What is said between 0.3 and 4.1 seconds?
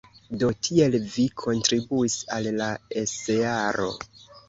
Do, tiel vi kontribuis al la esearo!